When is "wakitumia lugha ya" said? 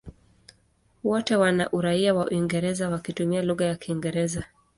2.89-3.75